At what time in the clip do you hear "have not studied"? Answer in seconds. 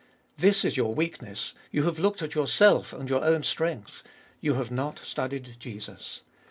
4.55-5.57